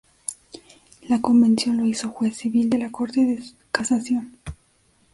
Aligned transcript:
La 1.09 1.21
Convención 1.21 1.77
lo 1.77 1.85
hizo 1.85 2.09
juez 2.09 2.35
civil 2.35 2.71
de 2.71 2.79
la 2.79 2.89
Corte 2.91 3.21
de 3.23 3.43
Casación. 3.71 4.35